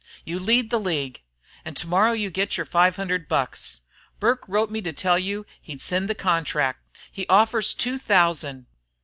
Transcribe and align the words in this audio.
You 0.25 0.39
lead 0.39 0.71
the 0.71 0.79
league. 0.79 1.21
An' 1.63 1.75
tomorrow 1.75 2.13
you 2.13 2.31
git 2.31 2.57
yer 2.57 2.65
five 2.65 2.95
hundred 2.95 3.27
bucks. 3.27 3.81
Burke 4.19 4.43
wrote 4.47 4.71
me 4.71 4.81
to 4.81 4.91
tell 4.93 5.19
you 5.19 5.45
he'd 5.61 5.79
send 5.79 6.09
the 6.09 6.15
contract. 6.15 6.79
He 7.11 7.27
offers 7.27 7.75
two 7.75 7.99
thousand. 7.99 8.65